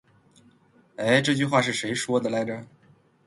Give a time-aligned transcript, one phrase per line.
[0.95, 2.65] 欸，这句话是谁说的来着。